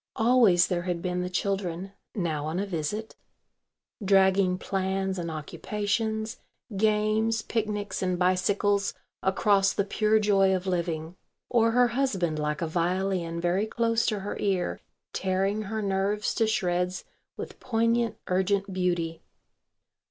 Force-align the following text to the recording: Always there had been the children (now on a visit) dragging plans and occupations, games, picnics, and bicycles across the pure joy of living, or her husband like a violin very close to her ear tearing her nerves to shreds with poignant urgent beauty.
Always 0.15 0.65
there 0.65 0.81
had 0.81 0.99
been 1.03 1.21
the 1.21 1.29
children 1.29 1.91
(now 2.15 2.47
on 2.47 2.57
a 2.57 2.65
visit) 2.65 3.15
dragging 4.03 4.57
plans 4.57 5.19
and 5.19 5.29
occupations, 5.29 6.37
games, 6.75 7.43
picnics, 7.43 8.01
and 8.01 8.17
bicycles 8.17 8.95
across 9.21 9.73
the 9.73 9.83
pure 9.85 10.17
joy 10.17 10.55
of 10.55 10.65
living, 10.65 11.17
or 11.49 11.69
her 11.69 11.89
husband 11.89 12.39
like 12.39 12.63
a 12.63 12.67
violin 12.67 13.39
very 13.39 13.67
close 13.67 14.07
to 14.07 14.21
her 14.21 14.35
ear 14.39 14.81
tearing 15.13 15.61
her 15.61 15.83
nerves 15.83 16.33
to 16.33 16.47
shreds 16.47 17.03
with 17.37 17.59
poignant 17.59 18.17
urgent 18.25 18.73
beauty. 18.73 19.21